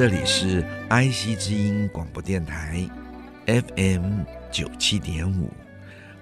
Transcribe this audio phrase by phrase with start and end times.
[0.00, 2.88] 这里是 IC 之音广播电台
[3.44, 5.50] ，FM 九七点五，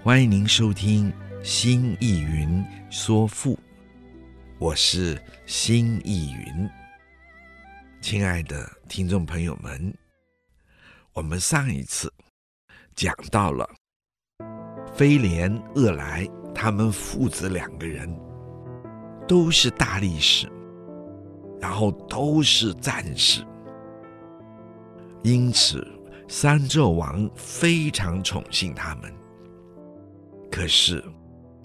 [0.02, 1.12] 欢迎您收听
[1.45, 3.54] 《新艺云说赋》，
[4.59, 6.68] 我是新艺云。
[8.01, 9.95] 亲爱的听众朋友们，
[11.12, 12.12] 我们上一次
[12.96, 13.65] 讲到了
[14.92, 18.12] 飞廉、鄂来他们父子两个人
[19.29, 20.51] 都是大力士，
[21.60, 23.46] 然后都是战士。
[25.23, 25.87] 因此，
[26.29, 29.13] 三纣王非常宠幸他们。
[30.51, 31.05] 可是，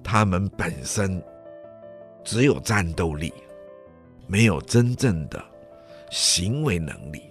[0.04, 1.24] 他们本身
[2.24, 3.34] 只有战斗力，
[4.28, 5.44] 没有真正的
[6.10, 7.22] 行为能力、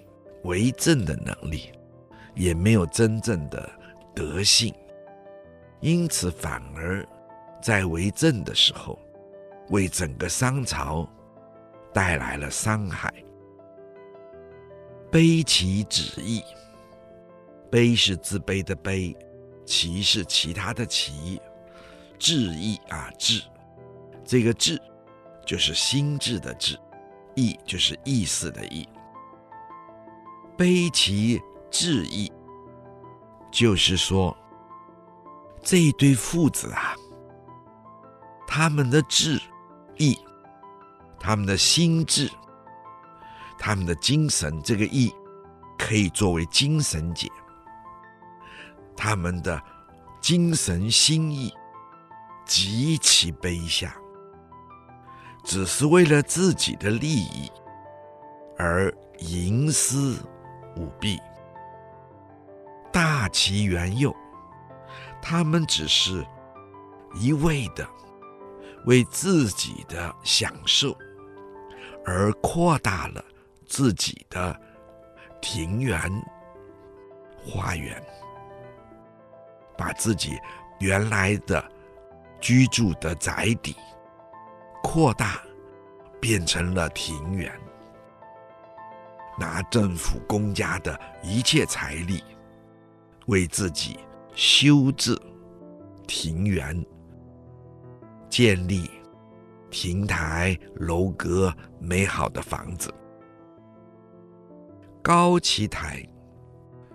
[0.45, 1.71] 为政的能力，
[2.35, 3.71] 也没有真正的
[4.15, 4.75] 德性。
[5.81, 7.07] 因此，反而
[7.61, 8.99] 在为政的时候，
[9.71, 11.09] 为整个商朝
[11.93, 13.13] 带来了伤害。
[15.13, 16.43] 悲其旨意。
[17.71, 19.15] 悲是自卑的悲，
[19.67, 21.39] 其是其他的其，
[22.19, 23.43] 志意啊志，
[24.25, 24.81] 这个志
[25.47, 26.79] 就是心智的志，
[27.35, 28.89] 意就是意思的意。
[30.57, 31.39] 悲其
[31.71, 32.33] 志意，
[33.51, 34.35] 就是说
[35.63, 36.95] 这一对父子啊，
[38.47, 39.39] 他们的志
[39.99, 40.19] 意，
[41.21, 42.31] 他们的心智。
[43.65, 45.15] 他们的精神，这个义
[45.79, 47.31] 可以作为精神解。
[48.97, 49.63] 他们的
[50.21, 51.55] 精神心意
[52.45, 53.95] 极其卑下，
[55.45, 57.49] 只是为了自己的利益
[58.59, 60.19] 而营私
[60.75, 61.21] 舞弊。
[62.93, 64.13] 大其原佑，
[65.23, 66.27] 他们只是
[67.15, 67.89] 一味的
[68.87, 70.97] 为自己的享受
[72.05, 73.25] 而扩大了。
[73.73, 74.55] 自己的
[75.41, 75.99] 庭园、
[77.43, 78.05] 花园，
[79.79, 80.39] 把自己
[80.79, 81.65] 原来的
[82.39, 83.75] 居住的宅邸
[84.83, 85.41] 扩大，
[86.21, 87.51] 变成了庭园，
[89.39, 92.23] 拿政府公家的一切财力，
[93.25, 93.99] 为自己
[94.35, 95.19] 修治
[96.07, 96.85] 庭园，
[98.29, 98.91] 建立
[99.71, 101.51] 亭台楼阁
[101.81, 102.93] 美好的房子。
[105.03, 106.01] 高其台，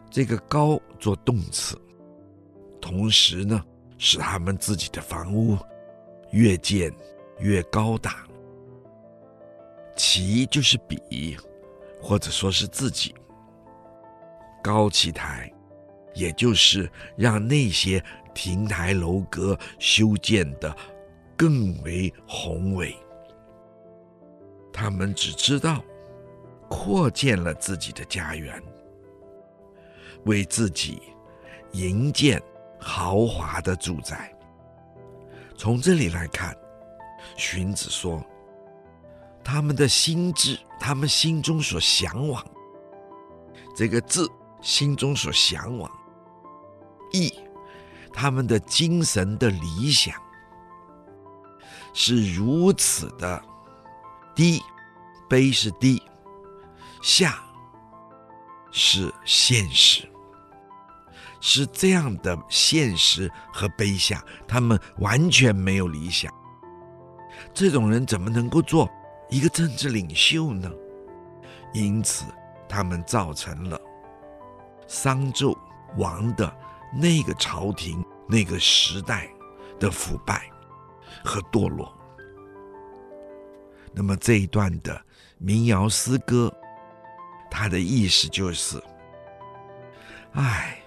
[0.09, 1.77] 这个高做动词，
[2.79, 3.61] 同时呢，
[3.97, 5.57] 使他们自己的房屋
[6.31, 6.89] 越建
[7.39, 8.25] 越高大。
[9.97, 11.35] 其就是比，
[12.01, 13.13] 或者说是自己。
[14.63, 15.51] 高其台，
[16.13, 18.01] 也就是让那些
[18.33, 20.73] 亭台楼阁修建得
[21.35, 22.95] 更为宏伟。
[24.71, 25.83] 他们只知道。
[26.69, 28.61] 扩建了自己的家园，
[30.25, 31.01] 为自己
[31.71, 32.41] 营建
[32.79, 34.33] 豪华的住宅。
[35.55, 36.55] 从这里来看，
[37.35, 38.23] 荀子说，
[39.43, 42.45] 他们的心智，他们心中所向往，
[43.75, 44.27] 这个志，
[44.61, 45.91] 心中所向往，
[47.11, 47.33] 义，
[48.13, 50.13] 他们的精神的理想，
[51.93, 53.41] 是如此的
[54.35, 54.61] 低，
[55.29, 56.01] 卑是低。
[57.01, 57.41] 下
[58.71, 60.07] 是现实，
[61.39, 66.33] 是这样的现实和卑下，他们完全没有理想。
[67.53, 68.89] 这种人怎么能够做
[69.29, 70.69] 一个政治领袖呢？
[71.73, 72.25] 因此，
[72.67, 73.79] 他们造成了
[74.87, 75.55] 商纣
[75.97, 76.51] 王的
[76.93, 79.29] 那个朝廷、那个时代
[79.79, 80.49] 的腐败
[81.23, 81.91] 和堕落。
[83.93, 85.01] 那么这一段的
[85.37, 86.53] 民谣诗歌。
[87.49, 88.81] 他的意思就是，
[90.33, 90.77] 哎，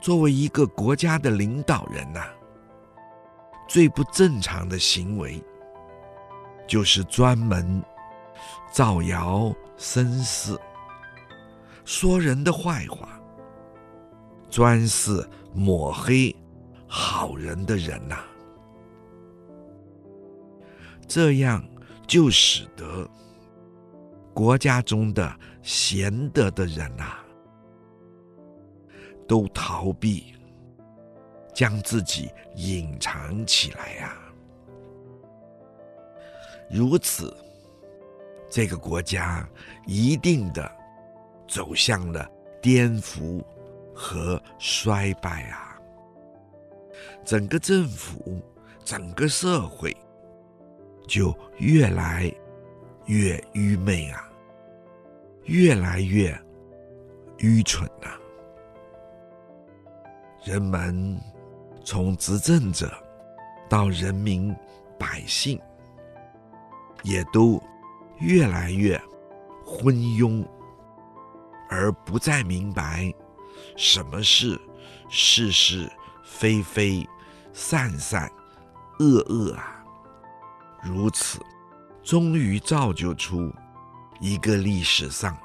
[0.00, 2.24] 作为一个国家的领导人呐、
[3.68, 5.42] 最不正常的行为，
[6.66, 7.82] 就是专门
[8.70, 10.58] 造谣生事，
[11.84, 13.20] 说人的坏话，
[14.48, 16.34] 专是抹黑
[16.86, 18.18] 好人的人呐、
[21.06, 21.62] 这样
[22.06, 23.08] 就使得
[24.38, 27.26] 国家中的贤德的人啊，
[29.26, 30.32] 都逃避，
[31.52, 34.30] 将自己隐藏起来呀、啊。
[36.70, 37.36] 如此，
[38.48, 39.44] 这个国家
[39.88, 40.70] 一定的
[41.48, 42.24] 走向了
[42.62, 43.44] 颠覆
[43.92, 45.76] 和衰败啊！
[47.24, 48.40] 整个政府、
[48.84, 49.96] 整个社会
[51.08, 52.32] 就越来
[53.08, 54.26] 越愚昧啊，
[55.44, 56.34] 越来越
[57.38, 58.20] 愚蠢呐、啊！
[60.44, 61.20] 人们
[61.84, 62.90] 从执政者
[63.68, 64.54] 到人民
[64.98, 65.60] 百姓。
[67.04, 67.62] 也都
[68.18, 69.00] 越来越
[69.64, 70.44] 昏庸，
[71.70, 73.14] 而不再明白
[73.76, 74.60] 什么是
[75.08, 75.88] 是是
[76.24, 77.08] 非非、
[77.52, 78.28] 善善
[78.98, 79.84] 恶恶啊！
[80.82, 81.38] 如此，
[82.08, 83.52] 终于造就出
[84.18, 85.36] 一个历史上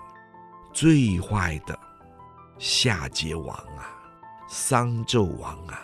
[0.71, 1.77] 最坏的
[2.57, 3.83] 夏桀王啊，
[4.47, 5.77] 商纣王啊，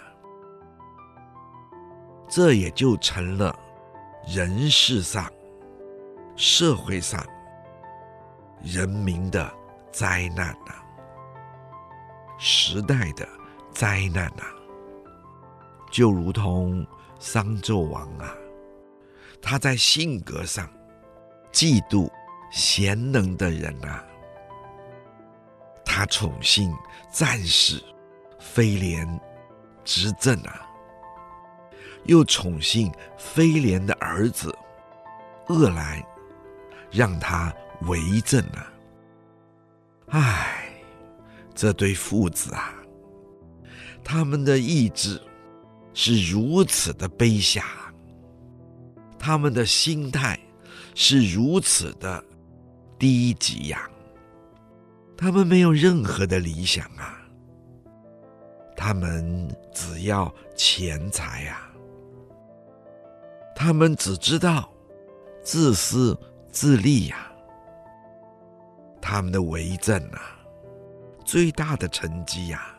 [2.30, 3.54] 这也就成了
[4.26, 5.30] 人世上。
[6.38, 7.22] 社会上
[8.64, 9.54] 人民的
[9.92, 10.80] 灾难呐、啊，
[12.40, 13.28] 时代的
[13.74, 14.56] 灾难呐、啊，
[15.92, 16.88] 就如同
[17.20, 18.34] 商纣王啊，
[19.42, 20.70] 他在性格上
[21.52, 22.10] 嫉妒
[22.52, 24.04] 贤能的人、啊，
[25.86, 26.76] 他宠幸
[27.12, 27.84] 战士
[28.40, 29.20] 飞廉
[29.84, 30.68] 执政啊，
[32.06, 34.56] 又宠幸飞廉的儿子
[35.48, 36.06] 恶来。
[36.92, 38.74] 让他为政啊！
[40.08, 40.74] 唉，
[41.54, 42.74] 这对父子啊，
[44.04, 45.22] 他们的意志
[45.94, 47.89] 是如此的卑下，
[49.20, 50.40] 他们的心态
[50.96, 52.24] 是如此的
[52.98, 53.88] 低级呀，
[55.18, 57.22] 他们没有任何的理想啊，
[58.76, 61.70] 他们只要钱财呀，
[63.56, 64.68] 他们只知道
[65.44, 66.18] 自私。
[66.52, 67.32] 自利呀，
[69.00, 70.36] 他们的为政啊，
[71.24, 72.76] 最大的成绩呀，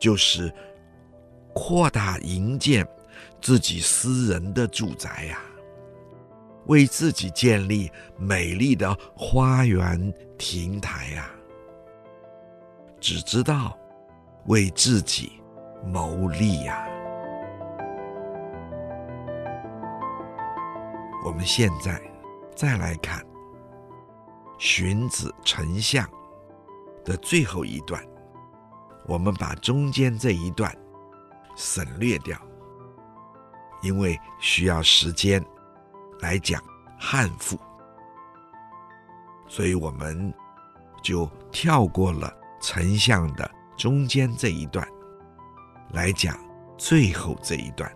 [0.00, 0.50] 就是
[1.52, 2.88] 扩大营建
[3.42, 5.38] 自己私人的住宅呀，
[6.66, 11.28] 为自己建立美丽的花园亭台呀，
[12.98, 13.76] 只知道
[14.46, 15.32] 为自己
[15.84, 16.86] 谋利呀。
[21.26, 22.00] 我们现在。
[22.54, 23.24] 再来看
[24.58, 26.06] 荀子丞相
[27.02, 28.00] 的最后一段，
[29.08, 30.70] 我们把中间这一段
[31.56, 32.38] 省略掉，
[33.82, 35.44] 因为需要时间
[36.20, 36.62] 来讲
[36.98, 37.58] 汉赋，
[39.46, 40.32] 所以我们
[41.02, 44.86] 就跳过了丞相的中间这一段，
[45.92, 46.38] 来讲
[46.78, 47.90] 最后这一段。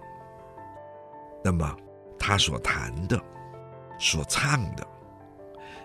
[1.42, 1.76] 那么
[2.18, 3.18] 他所谈的。
[3.98, 4.86] 所唱的，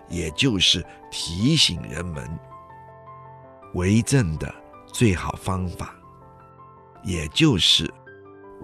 [0.06, 2.28] 也就是提醒人们
[3.72, 4.54] 为政的
[4.86, 5.94] 最好方法，
[7.02, 7.90] 也就是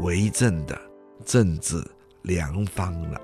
[0.01, 0.79] 为政的
[1.25, 1.83] 政治
[2.23, 3.21] 良方了。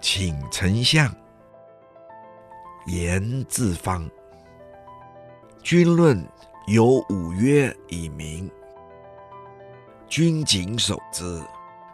[0.00, 1.12] 请丞相
[2.86, 4.08] 言自方，
[5.62, 6.24] 君论
[6.66, 8.50] 有五约以明，
[10.08, 11.42] 君谨守之，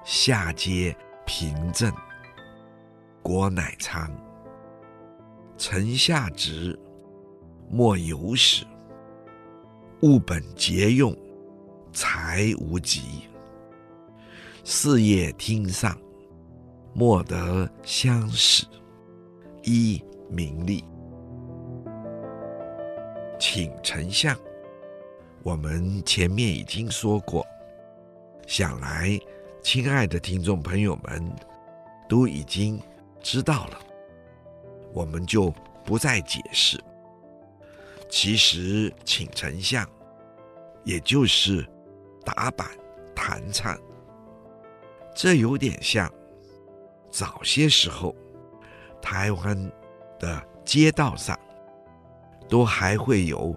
[0.05, 0.97] 下皆。
[1.25, 1.91] 平正，
[3.23, 4.11] 国乃昌。
[5.57, 6.77] 臣下职，
[7.71, 8.67] 莫有始。
[10.03, 11.17] 务本节用，
[11.93, 13.29] 财无极。
[14.65, 15.99] 事业厅上，
[16.95, 18.65] 莫得相使。
[19.65, 20.85] 依名利，
[23.39, 24.37] 请丞相。
[25.43, 27.47] 我们前面已经说过，
[28.47, 29.19] 想来。
[29.63, 31.33] 亲爱的听众朋友们，
[32.09, 32.81] 都已经
[33.23, 33.79] 知道了，
[34.93, 36.83] 我们就不再解释。
[38.11, 39.89] 其实，请丞相，
[40.83, 41.65] 也就是
[42.25, 42.69] 打板
[43.15, 43.79] 弹唱，
[45.15, 46.11] 这有点像
[47.11, 48.15] 早些时候
[49.01, 49.73] 台湾
[50.19, 51.39] 的街道上
[52.49, 53.57] 都还会有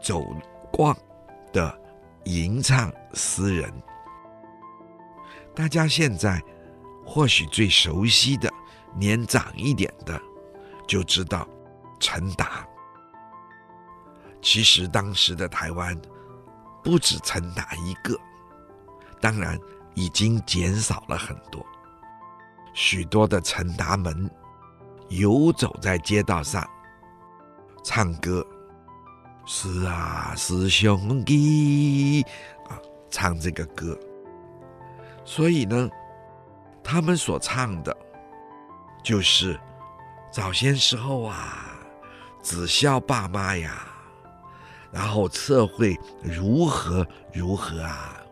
[0.00, 0.22] 走
[0.72, 0.96] 逛
[1.52, 1.76] 的
[2.24, 3.72] 吟唱诗人。
[5.54, 6.42] 大家现在
[7.06, 8.50] 或许最熟悉的、
[8.96, 10.20] 年长一点的，
[10.86, 11.48] 就知道
[12.00, 12.66] 陈达。
[14.42, 15.98] 其实当时的台湾
[16.84, 18.14] 不止陈达一个，
[19.20, 19.58] 当然
[19.94, 21.64] 已经减少了很多，
[22.74, 24.30] 许多的陈达们
[25.08, 26.62] 游走在街道上，
[27.82, 28.46] 唱歌，
[29.46, 32.22] 是啊，是兄弟
[32.68, 32.76] 啊，
[33.10, 33.98] 唱这个歌。
[35.24, 35.88] 所以呢，
[36.82, 37.96] 他们所唱的，
[39.02, 39.58] 就是
[40.30, 41.78] 早先时候啊，
[42.42, 43.86] 子孝爸妈呀，
[44.94, 48.22] 然后测绘如何如何啊。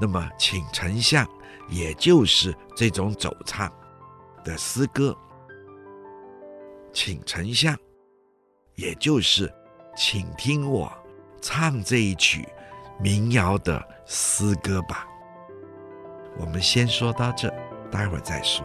[0.00, 1.26] 那么，请丞相，
[1.68, 3.72] 也就是这种走唱
[4.44, 5.16] 的诗歌，
[6.92, 7.76] 请丞相，
[8.76, 9.52] 也就是
[9.96, 10.92] 请听我
[11.40, 12.46] 唱这一曲
[13.00, 15.08] 民谣的诗歌吧。
[16.38, 17.52] 我们先说到这，
[17.90, 18.64] 待会儿再说。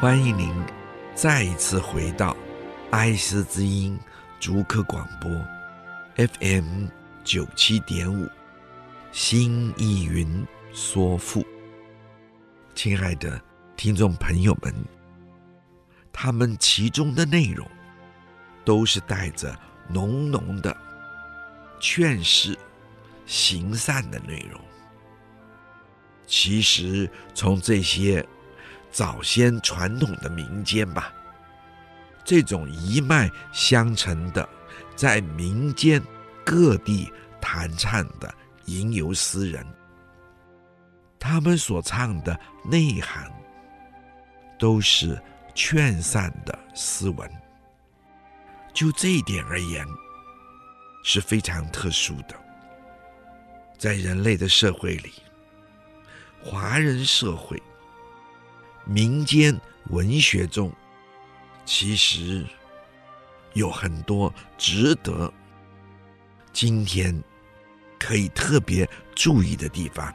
[0.00, 0.54] 欢迎您
[1.12, 2.36] 再一次回到
[2.92, 3.98] 爱思之音
[4.38, 5.28] 逐客广播
[6.14, 6.86] FM
[7.24, 8.28] 九七点五，
[9.10, 11.44] 新艺云说赋。
[12.76, 13.42] 亲爱的
[13.76, 14.72] 听众朋友们，
[16.12, 17.68] 他们其中的内容
[18.64, 19.52] 都是带着
[19.88, 20.76] 浓浓的
[21.80, 22.56] 劝世
[23.26, 24.60] 行善的内容。
[26.24, 28.24] 其实从这些。
[28.90, 31.12] 早先传统的民间吧，
[32.24, 34.48] 这种一脉相承的，
[34.96, 36.02] 在民间
[36.44, 38.32] 各地弹唱的
[38.64, 39.66] 吟游诗人，
[41.18, 43.30] 他们所唱的内涵
[44.58, 45.20] 都是
[45.54, 47.30] 劝善的诗文。
[48.72, 49.86] 就这一点而言，
[51.04, 52.34] 是非常特殊的。
[53.76, 55.12] 在人类的社会里，
[56.42, 57.62] 华人社会。
[58.88, 59.54] 民间
[59.90, 60.72] 文学中，
[61.66, 62.44] 其实
[63.52, 65.30] 有很多值得
[66.54, 67.22] 今天
[67.98, 70.10] 可以特别注意的地方，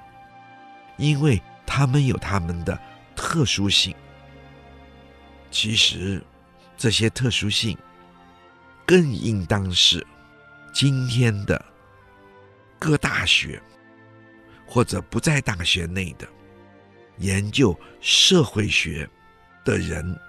[0.98, 2.77] 因为他们有他们的
[3.15, 3.96] 特殊性。
[5.51, 6.20] 其实
[6.75, 7.77] 这些特殊性
[8.88, 10.03] 更应当是
[10.74, 11.63] 今天的
[12.80, 13.62] 各大学
[14.65, 16.27] 或者不在大学内的。
[17.17, 19.10] 研究社会学
[19.63, 20.20] 的人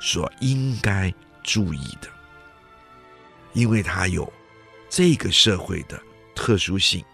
[0.00, 1.12] 所应该
[1.42, 2.08] 注意的，
[3.52, 4.30] 因为它有
[4.88, 6.00] 这个社会的
[6.34, 7.04] 特殊性，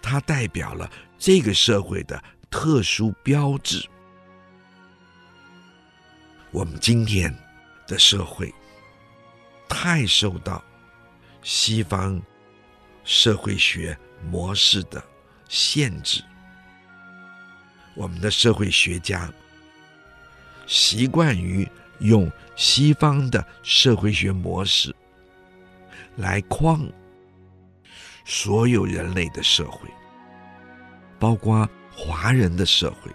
[0.00, 3.86] 它代表了这个社会的特殊标志。
[6.50, 7.34] 我们今天
[7.86, 8.52] 的社会
[9.68, 10.62] 太受到
[11.42, 12.20] 西方
[13.04, 13.98] 社会学
[14.30, 15.02] 模式的
[15.48, 16.22] 限制。
[17.94, 19.30] 我们的社会学家
[20.66, 21.68] 习惯于
[21.98, 24.94] 用西方的社会学模式
[26.16, 26.88] 来框
[28.24, 29.88] 所有人类的社会，
[31.18, 33.10] 包括华人的社会。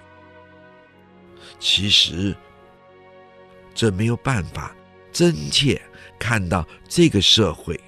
[1.60, 2.36] 其实
[3.74, 4.76] 这没有办法
[5.12, 5.82] 真切
[6.20, 7.80] 看到这个社会，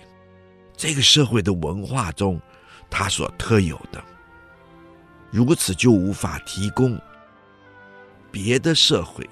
[0.75, 2.41] 这个社会的文化中
[2.89, 4.03] 它所特有的。
[5.31, 6.99] 如此就无法提供
[8.31, 9.29] 别的社会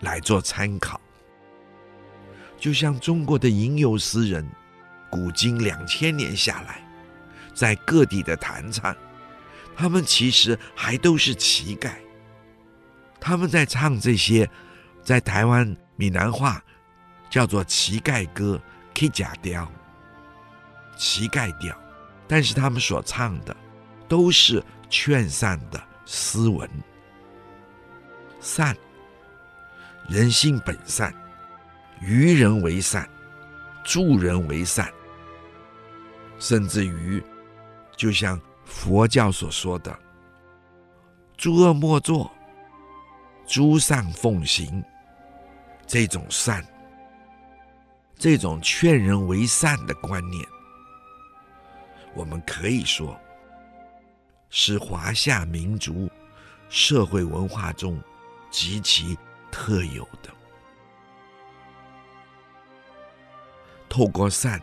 [0.00, 1.00] 来做参考。
[2.56, 4.48] 就像中国的吟游诗人，
[5.10, 6.80] 古今两千年下来，
[7.52, 8.96] 在各地的弹唱，
[9.76, 11.90] 他们其实还都是乞丐。
[13.20, 14.48] 他们在唱这些，
[15.02, 16.62] 在台湾闽南话
[17.28, 18.60] 叫做乞丐歌，
[18.94, 19.70] 乞食调，
[20.96, 21.76] 乞丐调。
[22.28, 23.56] 但是他们所唱的
[24.06, 24.62] 都是。
[24.88, 26.68] 劝善的诗文，
[28.40, 28.76] 善，
[30.08, 31.12] 人性本善，
[32.00, 33.08] 于人为善，
[33.84, 34.92] 助人为善，
[36.38, 37.22] 甚至于，
[37.96, 39.96] 就像佛教所说的
[41.36, 42.30] “诸恶莫作，
[43.46, 44.82] 诸善奉行”，
[45.86, 46.64] 这种善，
[48.16, 50.44] 这种劝人为善的观念，
[52.14, 53.18] 我们可以说。
[54.50, 56.10] 是华夏民族
[56.68, 58.00] 社会文化中
[58.50, 59.16] 极其
[59.50, 60.30] 特有的。
[63.88, 64.60] 透过善，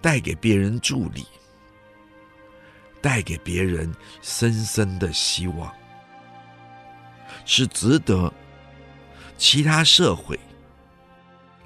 [0.00, 1.26] 带给别人助力，
[3.00, 5.74] 带给别人深深的希望，
[7.44, 8.32] 是值得
[9.36, 10.38] 其他社会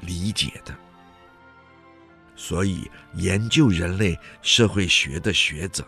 [0.00, 0.74] 理解的。
[2.34, 5.86] 所以，研究人类社会学的学者。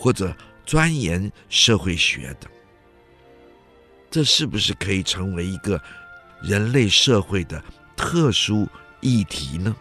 [0.00, 2.48] 或者钻研社会学的，
[4.10, 5.78] 这是不是可以成为一个
[6.42, 7.62] 人类社会的
[7.94, 8.66] 特殊
[9.02, 9.76] 议题呢？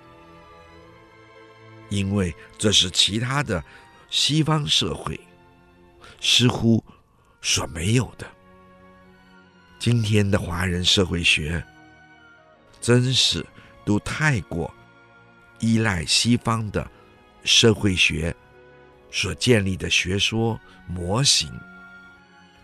[1.88, 3.64] 因为这是其他的
[4.10, 5.18] 西方社会
[6.20, 6.84] 似乎
[7.42, 8.28] 所没有的。
[9.80, 11.64] 今天的华人社会学
[12.82, 13.46] 真是
[13.86, 14.72] 都太过
[15.60, 16.86] 依赖西方的
[17.46, 18.36] 社会学
[19.12, 21.52] 所建立的学说模型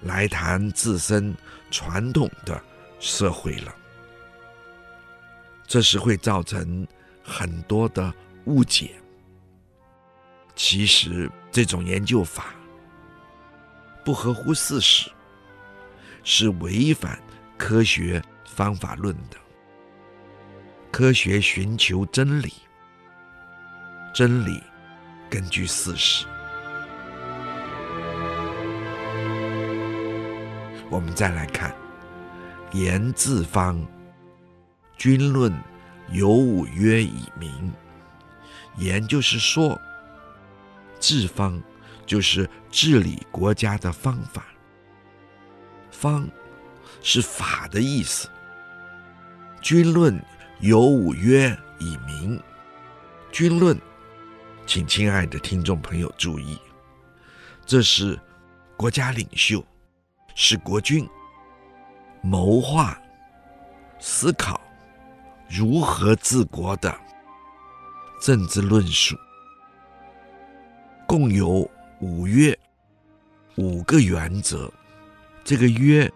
[0.01, 1.35] 来谈自身
[1.71, 2.61] 传统的
[2.99, 3.75] 社会了，
[5.65, 6.87] 这是会造成
[7.23, 8.13] 很多的
[8.45, 8.91] 误解。
[10.55, 12.55] 其实这种研究法
[14.03, 15.09] 不合乎事实，
[16.23, 17.19] 是违反
[17.57, 19.37] 科学方法论的。
[20.91, 22.53] 科学寻求真理，
[24.13, 24.63] 真理
[25.29, 26.25] 根据事实。
[30.89, 31.75] 我们再来看
[32.72, 33.86] 言自方，
[34.98, 35.54] 君论
[36.12, 37.72] 有五曰以明。
[38.77, 39.80] 言就是说。
[40.98, 41.62] 治方
[42.06, 44.46] 就是治理国家的方法，
[45.92, 46.27] 方
[47.01, 48.27] 是法的意思。
[49.62, 50.20] 君论
[50.62, 52.42] 有五曰以明。
[53.32, 53.80] 君论，
[54.65, 56.58] 请亲爱的听众朋友注意，
[57.68, 58.18] 这是
[58.75, 59.63] 国家领袖，
[60.36, 61.10] 是国君
[62.22, 63.01] 谋划、
[64.00, 64.60] 思考
[65.50, 66.94] 如何治国的
[68.22, 69.15] 政治论述。
[71.08, 71.70] 共有
[72.01, 72.58] 五约，
[73.56, 74.72] 五个原则。
[75.44, 76.12] 这个约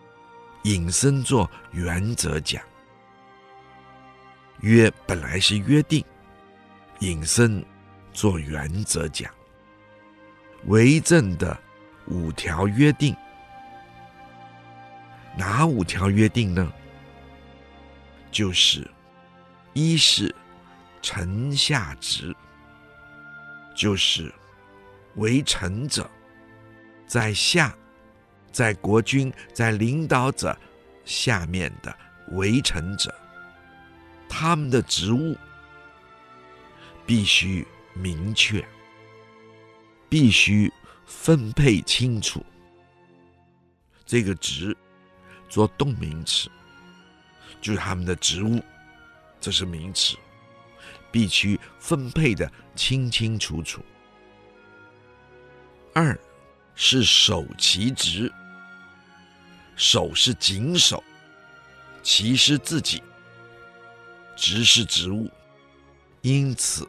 [0.63, 2.61] 引申作原则讲，
[4.61, 6.03] 约本来是约定，
[6.99, 7.63] 引申
[8.11, 9.31] 作原则讲。
[10.65, 11.57] 为政的
[12.07, 13.15] 五条约定，
[15.37, 16.71] 哪五条约定呢？
[18.31, 18.89] 就是
[19.73, 20.33] 一是
[21.01, 22.35] 臣下职，
[23.75, 24.33] 就是。
[25.15, 26.09] 为臣者，
[27.05, 27.75] 在下，
[28.51, 30.57] 在国君、在领导者
[31.03, 31.93] 下面的
[32.33, 33.13] 为臣者，
[34.29, 35.35] 他们的职务
[37.05, 38.63] 必须明确，
[40.07, 40.71] 必须
[41.05, 42.45] 分配清楚。
[44.05, 44.77] 这个“职”
[45.49, 46.49] 做动名词，
[47.59, 48.63] 就是他们的职务，
[49.41, 50.15] 这是名词，
[51.11, 53.83] 必须分配的清清楚楚。
[55.93, 56.17] 二
[56.75, 58.31] 是守其职，
[59.75, 61.03] 守是谨守，
[62.03, 63.01] 其是自己，
[64.37, 65.29] 职是职务，
[66.21, 66.87] 因此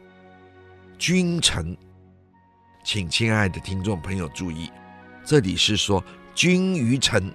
[0.99, 1.75] 君臣，
[2.85, 4.71] 请亲爱的听众朋友注意，
[5.25, 6.01] 这里是说
[6.35, 7.33] 君与臣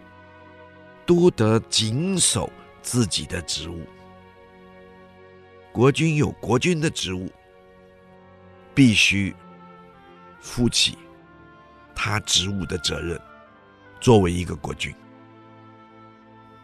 [1.07, 3.87] 都得谨守自己的职务，
[5.73, 7.31] 国君有国君的职务，
[8.75, 9.35] 必须
[10.41, 10.99] 负起。
[11.95, 13.19] 他职务的责任，
[14.01, 14.95] 作为一个国君，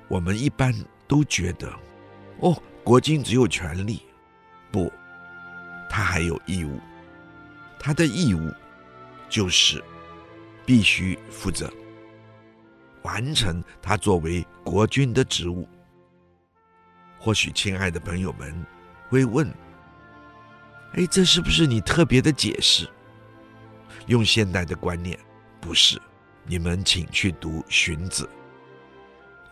[0.06, 0.74] 我们一般
[1.08, 1.72] 都觉得，
[2.40, 4.02] 哦，国君只有权利，
[4.70, 4.92] 不，
[5.88, 6.78] 他还有义务。
[7.78, 8.52] 他的义务
[9.28, 9.82] 就是
[10.66, 11.72] 必须负责
[13.02, 15.68] 完成他作为国君的职务。
[17.18, 18.52] 或许亲爱的朋友们
[19.08, 19.48] 会问：
[20.94, 22.88] 哎，这是不是你特别的解释？
[24.06, 25.16] 用现代的观念，
[25.60, 26.00] 不是，
[26.44, 28.28] 你们请去读荀子，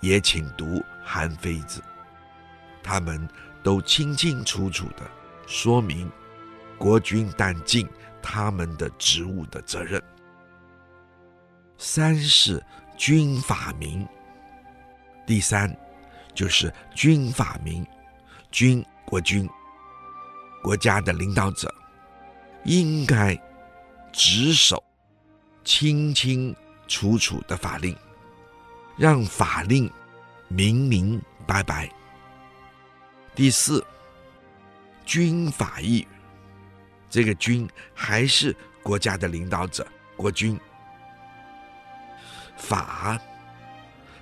[0.01, 1.81] 也请读韩非子，
[2.83, 3.29] 他们
[3.63, 5.09] 都清清楚楚的
[5.47, 6.11] 说明，
[6.77, 7.89] 国君担尽
[8.21, 10.03] 他们的职务的责任。
[11.79, 12.61] 三是
[13.01, 14.07] 君法明，
[15.27, 15.75] 第三
[16.35, 17.85] 就是君法明，
[18.51, 19.49] 君国君，
[20.63, 21.75] 国家的领导者
[22.65, 23.35] 应该。
[24.13, 24.83] 执守
[25.65, 26.55] 清清
[26.89, 27.97] 楚楚的法令，
[28.99, 29.91] 让法令
[30.49, 31.89] 明明白白。
[33.37, 33.83] 第四，
[35.07, 36.07] 君法义，
[37.09, 39.87] 这个君还是国家的领导者，
[40.17, 40.61] 国君。
[42.61, 43.21] 法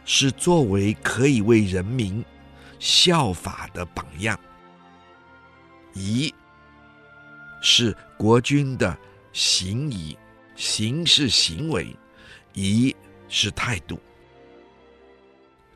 [0.05, 2.25] 是作为可以为人民
[2.79, 4.39] 效法的榜样，
[5.93, 6.33] 仪
[7.61, 8.97] 是国君的。
[9.31, 10.19] 行仪，
[10.57, 11.95] 行是行为，
[12.55, 12.97] 仪
[13.29, 14.01] 是态度。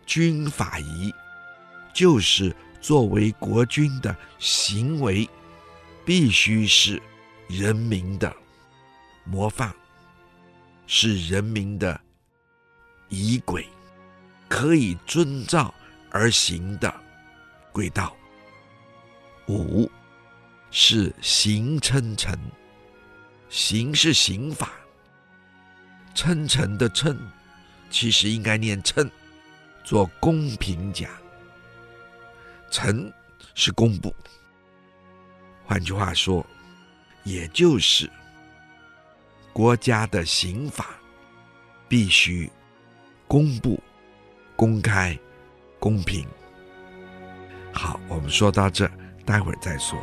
[0.05, 1.13] 军法仪，
[1.95, 5.29] 就是作为国君的行为，
[6.05, 7.01] 必须是
[7.47, 8.35] 人民的
[9.25, 9.73] 模范，
[10.87, 12.01] 是人民的
[13.13, 13.69] 仪轨，
[14.49, 15.73] 可以遵照
[16.11, 16.93] 而行的
[17.71, 18.17] 轨道。
[19.49, 19.91] 五
[20.71, 22.39] 是刑称臣，
[23.51, 24.71] 刑是刑法，
[26.15, 27.15] 称臣的称，
[27.91, 29.11] 其实应该念称，
[29.85, 31.11] 做公平讲。
[32.71, 33.13] 臣
[33.55, 34.15] 是公布，
[35.67, 36.47] 换句话说，
[37.25, 38.11] 也就是
[39.53, 40.95] 国家的刑法
[41.87, 42.51] 必须
[43.33, 43.81] 公布、
[44.55, 45.19] 公开、
[45.79, 46.27] 公平。
[47.73, 48.87] 好，我们说到这，
[49.25, 49.99] 待会儿再说。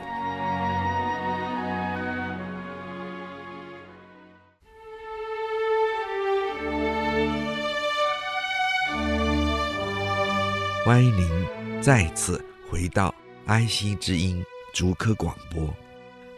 [10.84, 13.13] 欢迎您再次回到
[13.46, 15.72] 爱惜之音竹科广播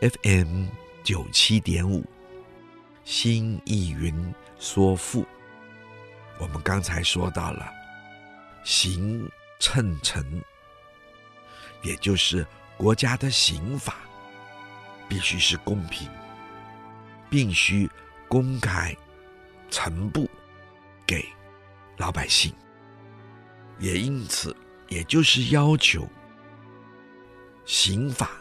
[0.02, 0.66] ，FM
[1.06, 2.04] 九七点五，
[3.06, 4.14] 新义云
[4.60, 5.26] 说赋。
[6.42, 7.72] 我们刚才说到了
[8.64, 10.26] 刑称臣，
[11.84, 12.44] 也就是
[12.78, 13.98] 国家的刑法
[15.08, 16.10] 必须是公平，
[17.30, 17.88] 必须
[18.28, 18.92] 公开
[19.70, 20.28] 呈布
[21.06, 21.24] 给
[21.98, 22.52] 老百姓，
[23.78, 24.56] 也因此，
[24.88, 26.10] 也就是要求。
[27.66, 28.32] 刑法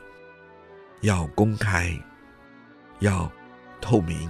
[1.02, 1.94] 要公开，
[3.00, 3.30] 要
[3.78, 4.26] 透明，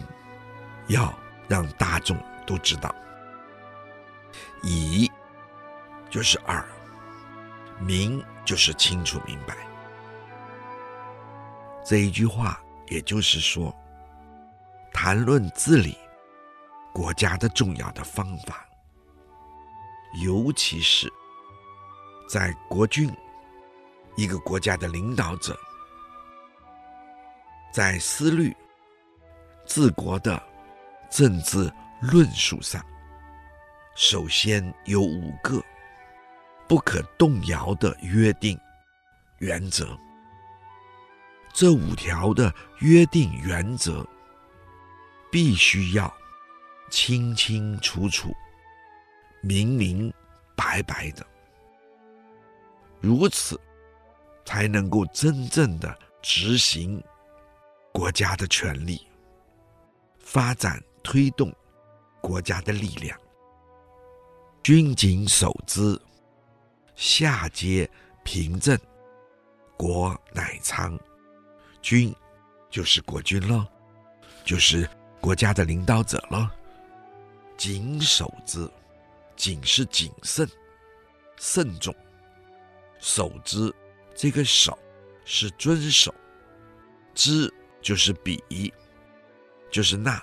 [0.89, 2.93] 要让大众都知道。
[4.63, 5.11] 以
[6.09, 6.65] 就是二，
[7.79, 9.57] 明就是清楚明白。
[11.85, 13.75] 这一句话，也就是说，
[14.93, 15.97] 谈论治理
[16.93, 18.67] 国家的重要的方法，
[20.23, 21.13] 尤其是
[22.29, 23.11] 在国君。
[24.17, 25.59] 一个国家的领导者，
[27.73, 28.55] 在思虑
[29.65, 30.43] 治国的
[31.09, 32.85] 政治论述上，
[34.03, 35.63] 首先有五个
[36.67, 38.59] 不可动摇的约定
[39.41, 39.95] 原则。
[41.53, 44.03] 这五条的约定原则，
[45.31, 46.11] 必须要
[46.91, 48.35] 清清楚楚、
[49.43, 50.11] 明明
[50.57, 51.27] 白白的，
[53.01, 53.61] 如此。
[54.47, 57.01] 才能够真正的执行
[57.93, 59.07] 国家的权力，
[60.19, 61.55] 发展推动
[62.21, 63.17] 国家的力量。
[64.63, 65.99] 君谨守之，
[66.95, 67.91] 下皆
[68.23, 68.79] 平正，
[69.77, 70.99] 国乃昌。
[71.81, 72.15] 君
[72.69, 73.67] 就是国君了，
[74.45, 74.87] 就是
[75.19, 76.55] 国家的领导者了。
[77.57, 78.71] 谨守之，
[79.35, 80.47] 谨是谨慎、
[81.39, 81.95] 慎重，
[82.99, 83.75] 守之。
[84.15, 84.79] 这个守
[85.25, 86.15] 是遵守，
[87.15, 88.73] 之就是比，
[89.71, 90.23] 就是那，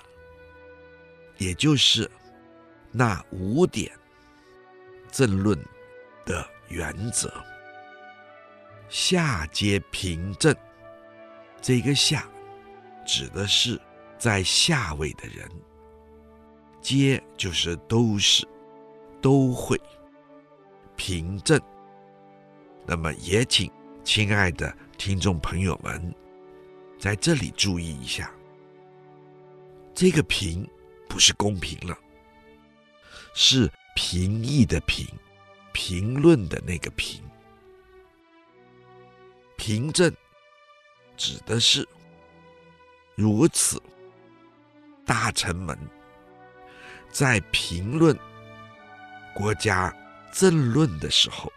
[1.38, 2.10] 也就是
[2.92, 3.92] 那五点
[5.12, 5.58] 政论
[6.26, 7.32] 的原则。
[8.90, 10.56] 下皆平正，
[11.62, 12.28] 这个下
[13.06, 13.80] 指的是
[14.18, 15.50] 在下位的人，
[16.82, 18.48] 皆就是都是
[19.22, 19.80] 都会
[20.96, 21.60] 平正。
[22.86, 23.72] 那么也请。
[24.04, 26.16] 亲爱的听众朋友们，
[26.98, 28.32] 在这里注意一下，
[29.94, 30.66] 这个“平”
[31.10, 32.00] 不是公平了，
[33.36, 35.08] 是评议的“评”，
[35.74, 37.20] 评论的那个“评”。
[39.58, 40.16] 平正
[41.16, 41.84] 指的是
[43.16, 43.82] 如此，
[45.04, 45.76] 大臣们
[47.10, 48.16] 在评论
[49.34, 49.92] 国家
[50.32, 51.52] 政论的时候，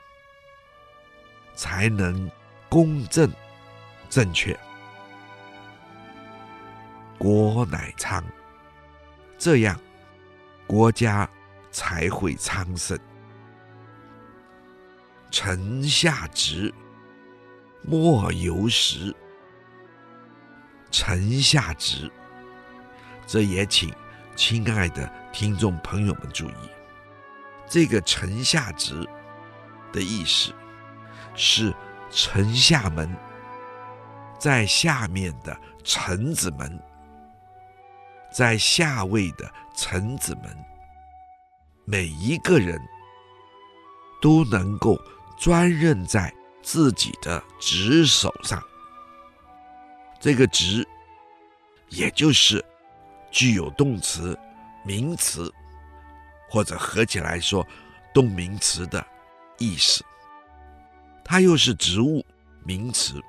[1.55, 2.31] 才能。
[2.71, 3.29] 公正、
[4.09, 4.57] 正确，
[7.19, 8.25] 国乃昌，
[9.37, 9.77] 这样
[10.69, 11.29] 国家
[11.71, 12.99] 才会昌盛。
[15.31, 16.73] 臣下直，
[17.83, 19.15] 莫由时。
[20.91, 22.11] 臣下直，
[23.27, 23.95] 这也请
[24.35, 26.71] 亲爱的听众朋友们注意，
[27.69, 29.09] 这个“臣下直”
[29.93, 30.53] 的意思
[31.35, 31.75] 是。
[32.13, 33.09] 臣下们，
[34.37, 36.83] 在下面的臣子们，
[38.33, 40.65] 在下位的臣子们，
[41.91, 42.81] 每一个人
[44.23, 44.97] 都能够
[45.37, 48.63] 专任在自己的职守上。
[50.21, 50.87] 这个职，
[51.89, 52.65] 也就是
[53.33, 54.39] 具有动词、
[54.85, 55.53] 名词，
[56.49, 57.67] 或者合起来说
[58.15, 59.05] 动名词的
[59.59, 60.05] 意思。
[61.25, 62.25] 它又是职务
[62.63, 63.21] 名词，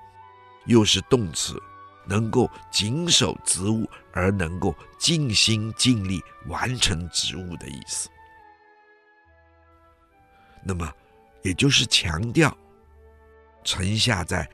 [0.65, 1.59] 又是动词，
[2.05, 8.07] 能够谨守职务而能够尽心尽力完成职务的意思。
[10.63, 10.91] 那么
[11.43, 12.55] 也就是强调
[13.63, 14.49] 臣下在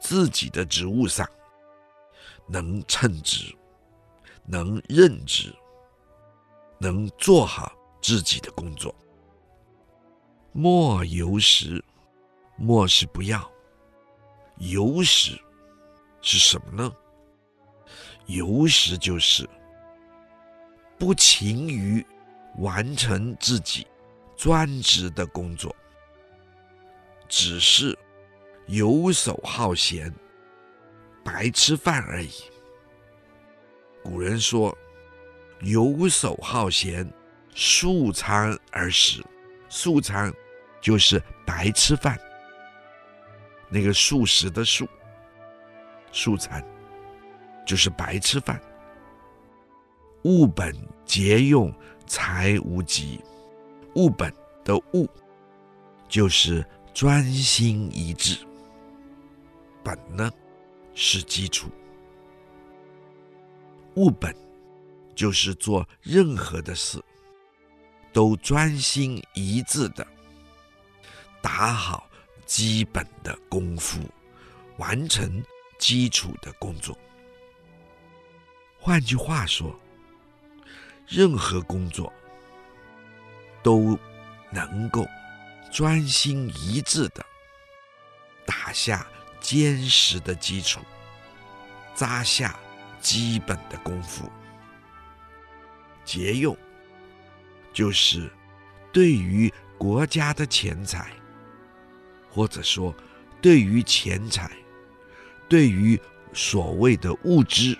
[0.00, 1.28] 自己的职务上
[2.46, 3.54] 能称职，
[4.44, 5.54] 能任职，
[6.78, 8.94] 能做好自己的工作。
[10.52, 11.82] 莫由时，
[12.56, 13.50] 莫是不要。
[14.58, 15.40] 由时
[16.20, 16.92] 是什么呢？
[18.26, 19.48] 由时就是
[20.98, 22.04] 不勤于
[22.58, 23.86] 完成自己
[24.36, 25.74] 专职的工作，
[27.28, 27.96] 只是
[28.66, 30.12] 游手好闲、
[31.24, 32.30] 白吃饭而已。
[34.02, 34.76] 古人说
[35.62, 37.08] ：“游手好闲，
[37.54, 39.24] 素餐而食。”
[39.68, 40.30] 素餐
[40.82, 42.18] 就是白吃饭。
[43.70, 44.86] 那个素食的素，
[46.10, 46.62] 素餐
[47.66, 48.60] 就是白吃饭。
[50.24, 51.72] 务本节用，
[52.06, 53.18] 才无极。
[53.94, 54.32] 务本
[54.64, 55.08] 的务
[56.08, 58.38] 就是专心一致。
[59.82, 60.30] 本呢
[60.94, 61.68] 是基础。
[63.94, 64.34] 务本
[65.14, 67.02] 就是做任何的事
[68.12, 70.06] 都专心一致的
[71.40, 72.08] 打好。
[72.44, 74.00] 基本的功夫，
[74.76, 75.42] 完成
[75.78, 76.98] 基础的工作。
[78.78, 79.74] 换句话说，
[81.06, 82.12] 任何工作
[83.62, 83.98] 都
[84.50, 85.06] 能够
[85.70, 87.24] 专心一致的
[88.44, 89.06] 打下
[89.40, 90.80] 坚实的基础，
[91.94, 92.58] 扎下
[93.00, 94.30] 基本的功夫。
[96.04, 96.56] 节用
[97.72, 98.30] 就是
[98.92, 101.10] 对于国家的钱财。
[102.34, 102.94] 或者说，
[103.42, 104.50] 对于钱财，
[105.50, 106.00] 对于
[106.32, 107.76] 所谓的物资，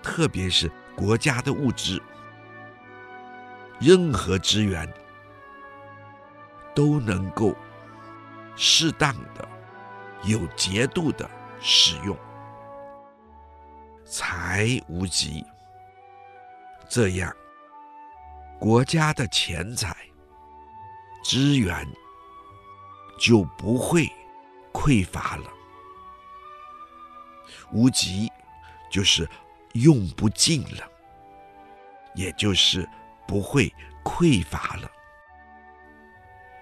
[0.00, 2.00] 特别是国家的物资，
[3.78, 4.90] 任何资源
[6.74, 7.54] 都能够
[8.56, 9.48] 适当的、
[10.24, 11.28] 有节度的
[11.60, 12.16] 使用，
[14.04, 15.44] 才无极。
[16.88, 17.34] 这样，
[18.58, 19.94] 国家的钱财、
[21.22, 21.86] 资源。
[23.18, 24.12] 就不会
[24.74, 25.50] 匮乏了。
[27.72, 28.30] 无极
[28.90, 29.26] 就是
[29.72, 30.86] 用不尽了，
[32.14, 32.86] 也就是
[33.26, 33.72] 不会
[34.04, 34.90] 匮乏了。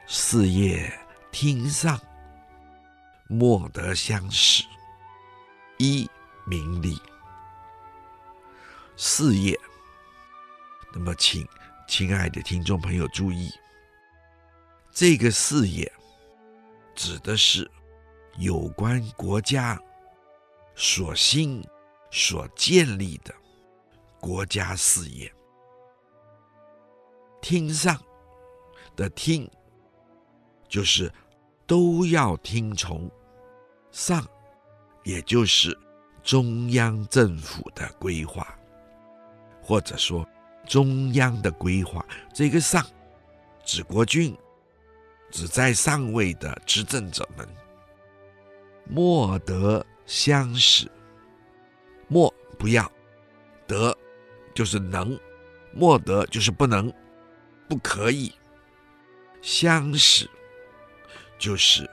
[0.06, 0.92] 事业
[1.30, 2.00] 听上，
[3.28, 4.64] 莫得相识。
[5.78, 6.08] 一
[6.46, 7.00] 名利，
[8.96, 9.58] 事业。
[10.92, 11.46] 那么，请
[11.88, 13.50] 亲爱的听众朋友注意，
[14.92, 15.90] 这个事业。
[16.94, 17.68] 指的是
[18.36, 19.76] 有关国家
[20.76, 21.60] 所兴
[22.12, 23.34] 所建立的
[24.20, 25.34] 国家事业。
[27.44, 27.94] 听上
[28.96, 29.46] 的听，
[30.66, 31.12] 就是
[31.66, 33.10] 都要听从
[33.90, 34.26] 上，
[35.02, 35.78] 也就是
[36.22, 38.58] 中央政府的规划，
[39.60, 40.26] 或者说
[40.66, 42.02] 中央的规划。
[42.32, 42.82] 这个上
[43.62, 44.34] 指国君。
[45.30, 47.44] 只在上位的执政者们，
[48.88, 50.88] 莫得相使。
[52.06, 52.88] 莫不要，
[53.66, 53.92] 得
[54.54, 55.18] 就是能，
[55.72, 56.92] 莫得就是不能，
[57.74, 58.32] 不可以。
[59.42, 60.30] 相使
[61.40, 61.90] 就是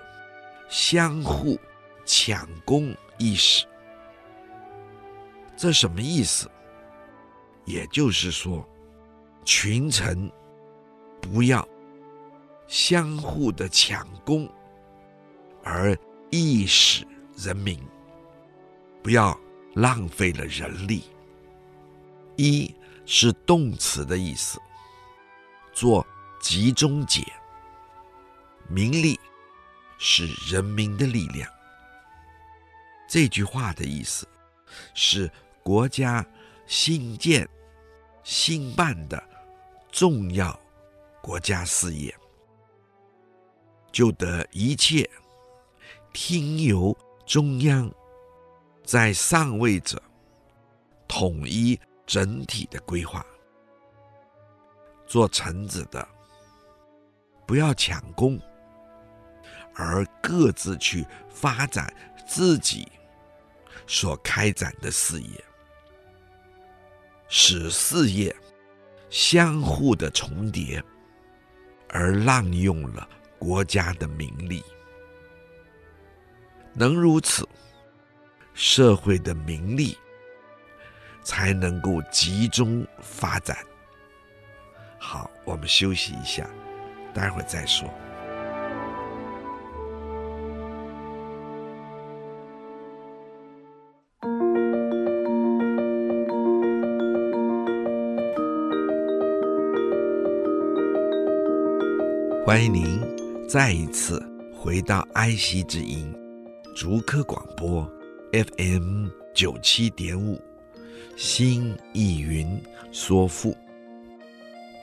[0.70, 1.60] 相互
[2.06, 3.66] 抢功一时。
[5.58, 6.48] 这什么意思？
[7.66, 8.64] 也就是说，
[9.44, 10.32] 群臣
[11.20, 11.68] 不要。
[12.68, 14.48] 相互的抢功，
[15.64, 15.98] 而
[16.30, 17.84] 益使人民，
[19.02, 19.36] 不要
[19.74, 21.06] 浪费了人力。
[22.38, 22.74] 一
[23.06, 24.58] 是动词的意思，
[25.74, 26.06] 做
[26.40, 27.26] 集中解。
[28.68, 29.20] 民力
[29.98, 31.50] 是人民的力量。
[33.10, 34.26] 这句话的意思
[34.94, 35.30] 是
[35.62, 36.26] 国家
[36.66, 37.48] 新建、
[38.24, 39.22] 兴办的
[39.92, 40.58] 重要
[41.22, 42.16] 国家事业。
[43.92, 45.10] 就得一切
[46.14, 47.92] 听由中央，
[48.86, 50.02] 在上位者
[51.10, 53.26] 统一整体的规划。
[55.12, 56.08] 做臣子的
[57.46, 58.40] 不要抢功，
[59.76, 61.94] 而各自去发展
[62.26, 62.90] 自己
[63.86, 65.44] 所开展的事业，
[67.28, 68.34] 使事业
[69.10, 70.82] 相互的重叠，
[71.90, 73.06] 而滥用了。
[73.38, 74.64] 国家的名利，
[76.74, 77.46] 能如此，
[78.54, 79.98] 社会的名利
[81.22, 83.58] 才能够集中发展。
[85.04, 86.48] 好，我们休息一下，
[87.12, 87.90] 待会儿再说。
[102.46, 103.02] 欢迎您
[103.50, 104.22] 再一次
[104.54, 106.14] 回到爱惜之音
[106.76, 107.84] 竹科广播
[108.32, 110.40] FM 九七点五，
[111.18, 112.62] 新意云
[112.92, 113.58] 说赋。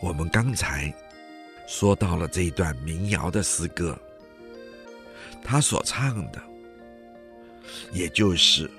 [0.01, 0.93] 我们刚才
[1.67, 3.99] 说到了这一段民谣的诗歌，
[5.43, 6.41] 他所唱的，
[7.93, 8.71] 也就是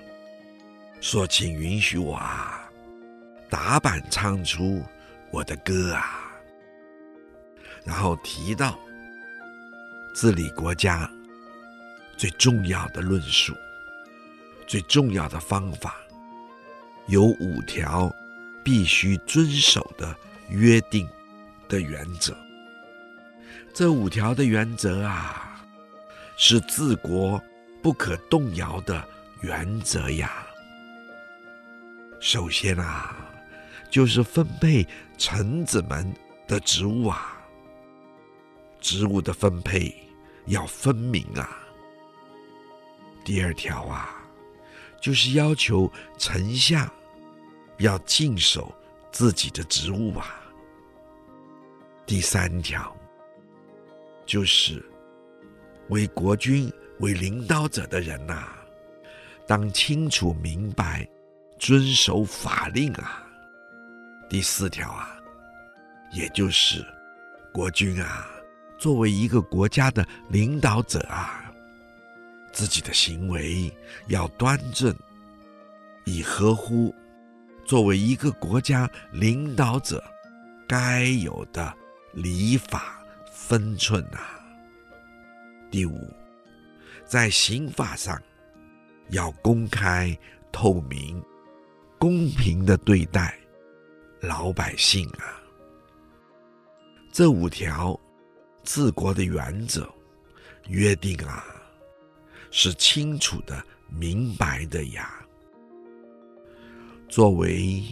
[1.00, 2.70] 说，请允许我啊，
[3.50, 4.82] 打板唱出
[5.30, 6.26] 我的歌啊。
[7.84, 8.78] 然后提到
[10.14, 11.10] 治理国家
[12.16, 13.54] 最重要的论述，
[14.66, 15.96] 最重要的方法，
[17.08, 18.10] 有五条
[18.64, 20.14] 必须遵守的
[20.50, 21.08] 约定
[21.68, 22.36] 的原则。
[23.72, 25.64] 这五条的原则啊，
[26.36, 27.40] 是治国
[27.80, 29.02] 不可动摇的
[29.40, 30.46] 原则呀。
[32.20, 33.16] 首先啊，
[33.88, 34.86] 就是分配
[35.16, 36.12] 臣子们
[36.46, 37.38] 的职务啊。
[38.80, 39.94] 职务的分配
[40.46, 41.58] 要分明啊。
[43.24, 44.20] 第二条啊，
[45.00, 46.90] 就是要求丞相
[47.78, 48.74] 要尽守
[49.12, 50.39] 自己的职务啊。
[52.10, 52.92] 第三条
[54.26, 54.84] 就是
[55.90, 56.68] 为国君
[56.98, 58.48] 为领导者的人呐、
[59.46, 61.08] 当清楚明白
[61.56, 63.24] 遵守法令啊。
[64.28, 65.16] 第四条啊，
[66.10, 66.84] 也就是
[67.52, 68.28] 国君啊。
[68.76, 71.44] 作为一个国家的领导者啊，
[72.50, 73.72] 自己的行为
[74.08, 74.92] 要端正，
[76.04, 76.92] 以合乎
[77.64, 80.02] 作为一个国家领导者
[80.66, 81.72] 该有的
[82.12, 84.40] 礼法分寸啊。
[85.70, 86.12] 第五，
[87.06, 88.20] 在刑法上
[89.10, 90.16] 要公开
[90.52, 91.22] 透明、
[91.98, 93.38] 公平的对待
[94.20, 95.40] 老百姓啊。
[97.12, 97.98] 这五条。
[98.62, 99.88] 治国的原则
[100.68, 101.42] 约定啊，
[102.50, 105.10] 是清楚的、明白的呀。
[107.08, 107.82] 作为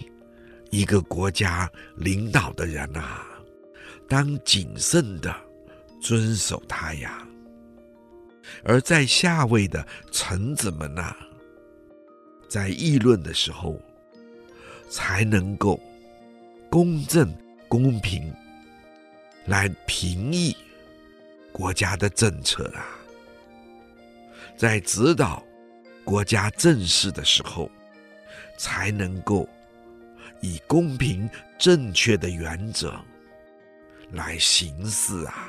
[0.70, 3.26] 一个国家领导的人啊，
[4.08, 5.34] 当谨慎的
[6.00, 7.24] 遵守它呀。
[8.64, 11.14] 而在下位的臣子们呐、
[12.48, 13.80] 在议论的时候，
[14.88, 15.78] 才能够
[16.70, 17.32] 公正、
[17.68, 18.34] 公平。
[19.46, 20.54] 来评议
[21.52, 22.84] 国家的政策啊，
[24.58, 25.42] 在指导
[26.04, 27.70] 国家政事的时候，
[28.58, 29.48] 才能够
[30.42, 31.26] 以公平
[31.58, 32.94] 正确的原则
[34.12, 35.48] 来行事啊。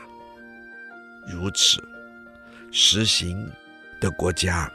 [1.27, 1.83] 如此
[2.71, 3.49] 实行
[3.99, 4.71] 的国家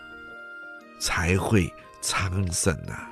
[1.00, 3.10] 才会昌盛啊。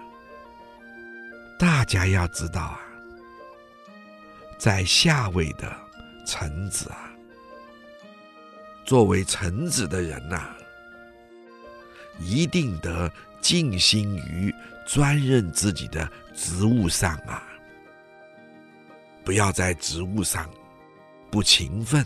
[1.59, 2.81] 大家要知道啊，
[4.59, 5.83] 在下位的。
[6.25, 7.11] 臣子啊，
[8.85, 10.55] 作为臣子的人呐、
[12.21, 14.55] 一定得尽心于
[14.87, 17.43] 专任自己的职务上啊，
[19.25, 20.49] 不要在职务上
[21.33, 22.05] 不勤奋，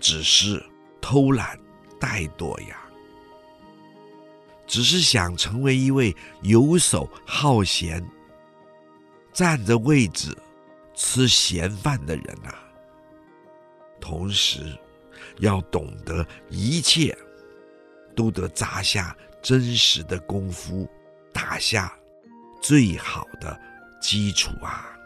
[0.00, 0.64] 只是
[1.00, 1.58] 偷懒
[1.98, 2.80] 怠惰呀，
[4.68, 8.08] 只是想成为一位游手好闲、
[9.32, 10.32] 占着位置
[10.94, 12.64] 吃闲饭的人呐、啊。
[14.00, 14.78] 同时，
[15.40, 17.18] 要懂得一切
[18.14, 20.88] 都得扎下真实的功夫，
[21.32, 21.92] 打下
[22.62, 23.60] 最好的
[24.00, 24.96] 基础啊。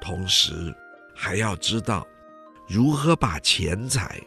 [0.00, 0.74] 同时，
[1.20, 2.06] 还要知道
[2.68, 4.22] 如何把钱财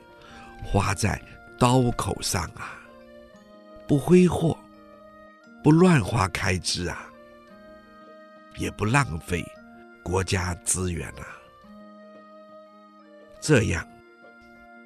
[0.61, 1.19] 花在
[1.57, 2.81] 刀口上啊，
[3.87, 4.57] 不挥霍，
[5.63, 7.09] 不乱花开支啊，
[8.57, 9.41] 也不浪费
[10.03, 11.25] 国家资源啊。
[13.39, 13.87] 这样，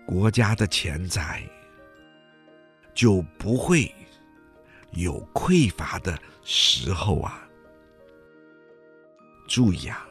[0.05, 1.41] 国家的钱财
[2.93, 3.91] 就不会
[4.91, 7.49] 有匮乏的时候啊！
[9.47, 10.05] 注意啊，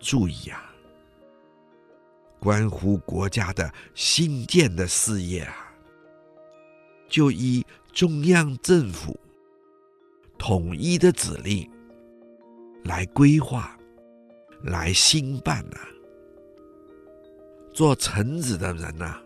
[0.00, 0.71] 注意啊！
[2.42, 5.72] 关乎国家的兴建的事业啊，
[7.08, 9.16] 就依中央政府
[10.36, 11.70] 统一的指令
[12.82, 13.78] 来规划、
[14.64, 15.86] 来兴办啊。
[17.72, 19.20] 做臣子的人呐、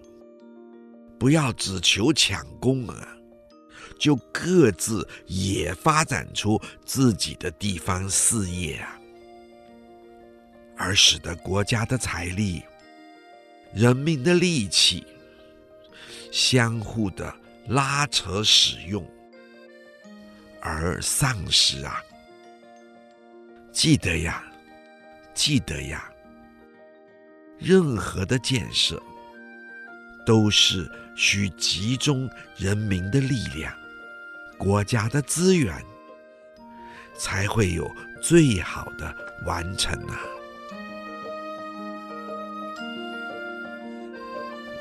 [1.19, 3.17] 不要只求抢功啊，
[3.99, 9.01] 就各自也发展出自己的地方事业啊，
[10.77, 12.63] 而使得国家的财力
[13.75, 15.07] 人民的力气
[16.33, 17.35] 相互的
[17.69, 19.07] 拉扯使用
[20.61, 22.03] 而丧失啊！
[23.73, 24.45] 记得呀，
[25.35, 26.11] 记得呀，
[27.59, 29.03] 任何的建设
[30.25, 33.73] 都是需集中人民的力量、
[34.59, 35.85] 国家的资源，
[37.17, 39.15] 才会有最好的
[39.45, 40.21] 完成啊！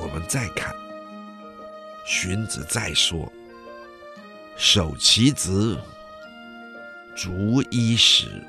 [0.05, 0.71] 我们再看，
[2.05, 3.29] 荀子再说
[4.55, 5.75] ：“守其职，
[7.15, 8.45] 逐衣食，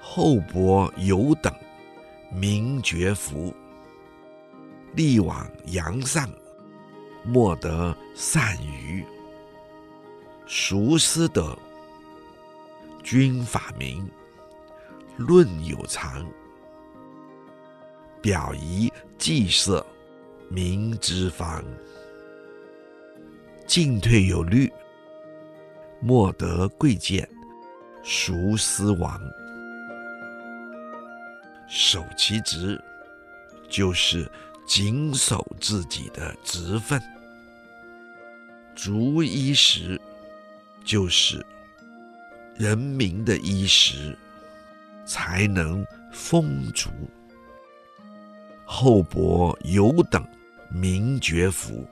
[0.00, 1.52] 厚薄有等，
[2.30, 3.52] 名爵服。
[4.94, 6.30] 力往扬善，
[7.24, 9.04] 莫得善于。
[10.46, 11.58] 孰思德？
[13.02, 14.08] 君法明，
[15.16, 16.24] 论有常。
[18.22, 18.88] 表仪
[19.18, 19.84] 祭色。”
[20.48, 21.64] 民之方，
[23.66, 24.72] 进退有律，
[26.00, 27.28] 莫得贵贱，
[28.04, 29.20] 孰思亡？
[31.68, 32.80] 守其职，
[33.68, 34.30] 就是
[34.66, 36.98] 谨守自己的职分；
[38.76, 40.00] 足衣食，
[40.84, 41.44] 就是
[42.54, 44.16] 人民的衣食
[45.04, 46.88] 才能丰足；
[48.64, 50.24] 厚薄有等。
[50.70, 51.86] 名爵服，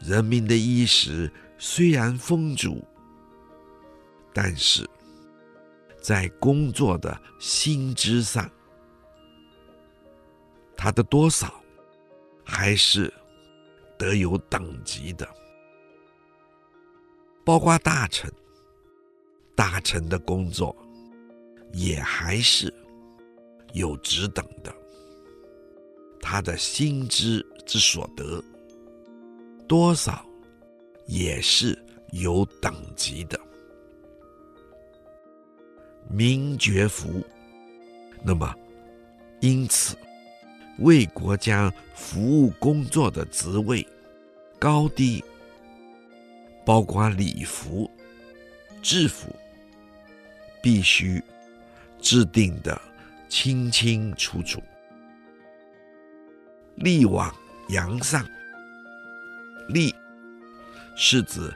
[0.00, 2.82] 人民的衣食虽然丰足，
[4.32, 4.88] 但是
[6.00, 8.50] 在工作的薪资上，
[10.76, 11.62] 他的多少
[12.44, 13.12] 还是
[13.98, 15.28] 得有等级的，
[17.44, 18.32] 包括大臣，
[19.54, 20.74] 大臣的工作
[21.72, 22.72] 也还是
[23.72, 24.74] 有职等的。
[26.28, 28.42] 他的薪资之所得，
[29.68, 30.26] 多少
[31.06, 33.38] 也是有等级的。
[36.10, 37.24] 名爵服，
[38.24, 38.52] 那么
[39.40, 39.96] 因此
[40.80, 43.86] 为国家服务工作的职位
[44.58, 45.22] 高低，
[46.64, 47.88] 包括礼服、
[48.82, 49.28] 制服，
[50.60, 51.22] 必须
[52.00, 52.82] 制定的
[53.28, 54.60] 清清楚楚。
[56.76, 57.34] 力往
[57.68, 58.24] 扬上，
[59.68, 59.94] 力
[60.94, 61.52] 是指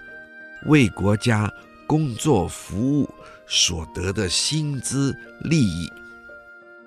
[0.66, 1.53] 为国家
[1.87, 3.09] 工作服务
[3.47, 5.93] 所得的薪资利益。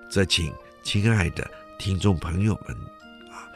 [0.08, 2.76] 这请亲爱的听众朋友们
[3.30, 3.46] 啊，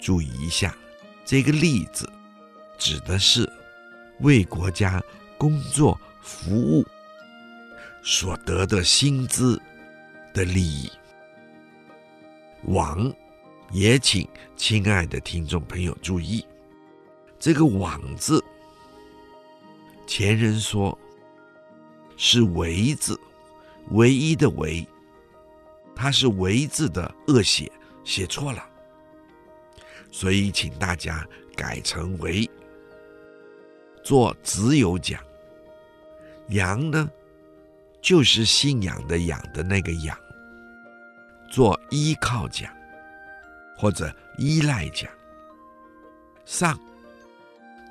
[0.00, 0.76] 注意一下，
[1.24, 2.10] 这个“力”字
[2.76, 3.50] 指的是
[4.20, 5.00] 为国家
[5.38, 6.84] 工作服务
[8.02, 9.60] 所得的薪资
[10.34, 10.90] 的利益。
[12.64, 13.14] 往。
[13.72, 16.44] 也请亲爱的听众朋友注意，
[17.38, 18.42] 这个“网”字，
[20.06, 20.96] 前人说
[22.16, 23.18] 是“唯”字，
[23.90, 24.86] 唯一的“唯”，
[25.94, 27.70] 它是“唯”字的恶写，
[28.04, 28.64] 写错了，
[30.12, 32.48] 所以请大家改成“唯”，
[34.04, 35.20] 做子有讲。
[36.50, 37.10] 羊呢，
[38.00, 40.16] 就是信仰的“仰”的那个“仰”，
[41.50, 42.75] 做依靠讲。
[43.76, 45.10] 或者依赖讲，
[46.44, 46.78] 上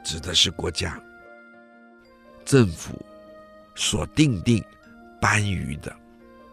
[0.04, 1.02] 指的是国家
[2.44, 3.00] 政府
[3.76, 4.64] 所定定
[5.22, 5.96] 颁予的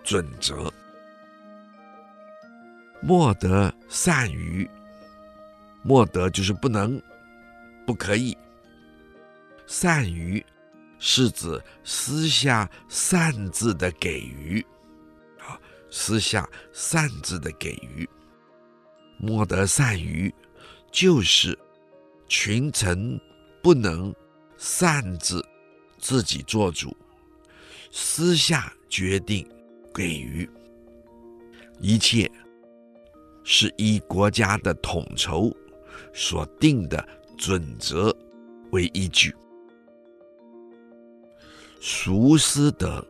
[0.02, 0.72] 准则，
[3.00, 4.68] 莫得善于，
[5.82, 7.00] 莫得就是不能，
[7.86, 8.36] 不可以，
[9.66, 10.44] 善于
[10.98, 14.64] 是指私下擅自的给予，
[15.40, 15.60] 啊，
[15.90, 18.08] 私下擅自的给予。
[19.24, 20.34] 莫得善于，
[20.90, 21.56] 就是
[22.26, 23.20] 群臣
[23.62, 24.12] 不能
[24.58, 25.46] 擅自
[25.96, 26.96] 自己做主，
[27.92, 29.48] 私下决定
[29.94, 30.50] 给予，
[31.78, 32.28] 一切
[33.44, 35.56] 是以国家的统筹
[36.12, 37.08] 所定的
[37.38, 38.12] 准则
[38.72, 39.32] 为依据。
[41.80, 43.06] 孰思德？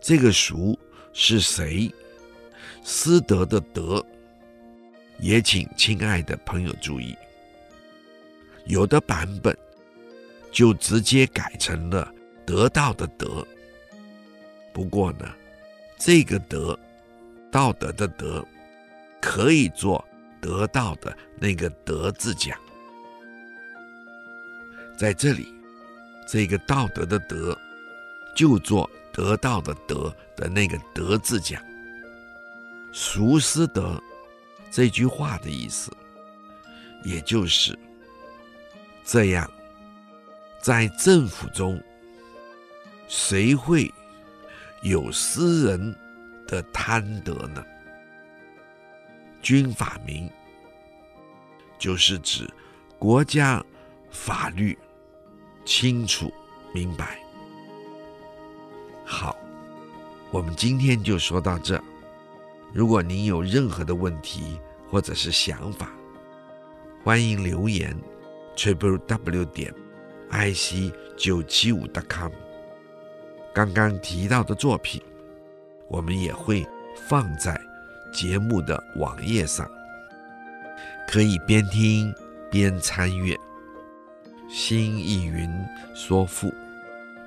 [0.00, 0.78] 这个“孰”
[1.12, 1.92] 是谁？
[2.84, 4.00] 思德的“德”。
[5.20, 7.16] 也请亲爱的朋友注意，
[8.66, 9.56] 有的版本
[10.52, 12.12] 就直接改成了
[12.46, 13.46] “得到”的“德”。
[14.72, 15.26] 不过呢，
[15.98, 16.78] 这个“德”，
[17.50, 18.44] 道德的“德”，
[19.20, 20.04] 可以做
[20.40, 22.56] “得到”的那个“德”字讲。
[24.96, 25.52] 在这里，
[26.28, 27.58] 这个道德的“德”，
[28.36, 31.60] 就做“得到”的“得”的那个“德”字讲。
[32.92, 34.00] 孰思德？
[34.70, 35.90] 这句话的意思，
[37.04, 37.78] 也就是
[39.04, 39.50] 这样，
[40.60, 41.82] 在政府中，
[43.08, 43.92] 谁会
[44.82, 45.96] 有私人
[46.46, 47.64] 的贪得呢？
[49.40, 50.30] 军法明，
[51.78, 52.48] 就是指
[52.98, 53.64] 国家
[54.10, 54.76] 法律
[55.64, 56.32] 清楚
[56.74, 57.18] 明白。
[59.06, 59.34] 好，
[60.30, 61.82] 我们今天就说到这。
[62.72, 65.90] 如果您有任何的问题或者是想法，
[67.02, 67.96] 欢迎留言
[68.56, 69.74] triple w 点
[70.30, 72.30] i c 九七五 .com。
[73.54, 75.02] 刚刚提到的作品，
[75.88, 76.66] 我们也会
[77.08, 77.58] 放在
[78.12, 79.68] 节目的网页上，
[81.08, 82.14] 可以边听
[82.50, 83.36] 边参阅。
[84.48, 85.50] 新义云
[85.94, 86.52] 说赋，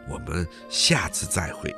[0.08, 1.76] 我们下次再会。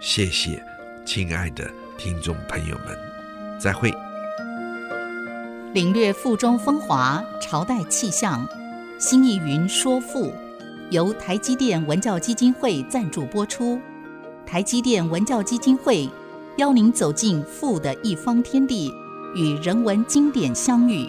[0.00, 0.62] 谢谢，
[1.04, 1.70] 亲爱的。
[1.98, 2.96] 听众朋友们，
[3.58, 3.92] 再会。
[5.74, 8.46] 领略赋中风华，朝代气象。
[9.00, 10.32] 新义云说赋，
[10.90, 13.80] 由台积电文教基金会赞助播出。
[14.46, 16.08] 台积电文教基金会
[16.56, 18.92] 邀您走进富的一方天地，
[19.34, 21.04] 与人文经典相遇。